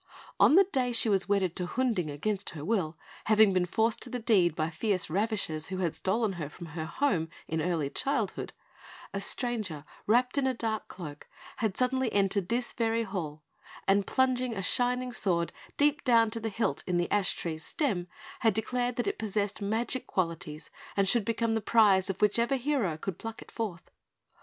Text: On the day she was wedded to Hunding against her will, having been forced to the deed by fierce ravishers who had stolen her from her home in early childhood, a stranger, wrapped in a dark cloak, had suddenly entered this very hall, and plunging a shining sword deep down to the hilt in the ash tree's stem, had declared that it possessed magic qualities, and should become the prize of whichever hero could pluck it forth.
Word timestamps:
On 0.39 0.55
the 0.55 0.63
day 0.63 0.91
she 0.93 1.09
was 1.09 1.29
wedded 1.29 1.55
to 1.57 1.67
Hunding 1.67 2.09
against 2.09 2.49
her 2.55 2.65
will, 2.65 2.97
having 3.25 3.53
been 3.53 3.67
forced 3.67 4.01
to 4.01 4.09
the 4.09 4.17
deed 4.17 4.55
by 4.55 4.71
fierce 4.71 5.11
ravishers 5.11 5.67
who 5.67 5.77
had 5.77 5.93
stolen 5.93 6.33
her 6.41 6.49
from 6.49 6.69
her 6.73 6.85
home 6.85 7.29
in 7.47 7.61
early 7.61 7.87
childhood, 7.87 8.51
a 9.13 9.21
stranger, 9.21 9.85
wrapped 10.07 10.39
in 10.39 10.47
a 10.47 10.55
dark 10.55 10.87
cloak, 10.87 11.27
had 11.57 11.77
suddenly 11.77 12.11
entered 12.13 12.49
this 12.49 12.73
very 12.73 13.03
hall, 13.03 13.43
and 13.87 14.07
plunging 14.07 14.55
a 14.55 14.63
shining 14.63 15.13
sword 15.13 15.53
deep 15.77 16.03
down 16.03 16.31
to 16.31 16.39
the 16.39 16.49
hilt 16.49 16.83
in 16.87 16.97
the 16.97 17.11
ash 17.11 17.33
tree's 17.35 17.63
stem, 17.63 18.07
had 18.39 18.55
declared 18.55 18.95
that 18.95 19.05
it 19.05 19.19
possessed 19.19 19.61
magic 19.61 20.07
qualities, 20.07 20.71
and 20.97 21.07
should 21.07 21.23
become 21.23 21.51
the 21.51 21.61
prize 21.61 22.09
of 22.09 22.19
whichever 22.23 22.55
hero 22.55 22.97
could 22.97 23.19
pluck 23.19 23.39
it 23.39 23.51
forth. 23.51 23.91